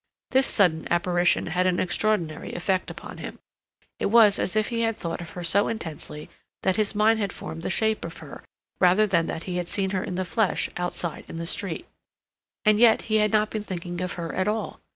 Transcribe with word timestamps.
This 0.31 0.47
sudden 0.47 0.87
apparition 0.91 1.45
had 1.45 1.67
an 1.67 1.79
extraordinary 1.79 2.53
effect 2.53 2.89
upon 2.89 3.19
him. 3.19 3.37
It 3.99 4.07
was 4.07 4.39
as 4.39 4.55
if 4.55 4.69
he 4.69 4.81
had 4.81 4.97
thought 4.97 5.21
of 5.21 5.29
her 5.37 5.43
so 5.43 5.67
intensely 5.67 6.27
that 6.63 6.75
his 6.75 6.95
mind 6.95 7.19
had 7.19 7.31
formed 7.31 7.61
the 7.61 7.69
shape 7.69 8.03
of 8.03 8.17
her, 8.17 8.43
rather 8.79 9.05
than 9.05 9.27
that 9.27 9.43
he 9.43 9.57
had 9.57 9.67
seen 9.67 9.91
her 9.91 10.03
in 10.03 10.15
the 10.15 10.25
flesh 10.25 10.71
outside 10.75 11.25
in 11.27 11.37
the 11.37 11.45
street. 11.45 11.87
And 12.65 12.79
yet 12.79 13.03
he 13.03 13.17
had 13.17 13.31
not 13.31 13.51
been 13.51 13.61
thinking 13.63 14.01
of 14.01 14.13
her 14.13 14.33
at 14.33 14.47
all. 14.47 14.79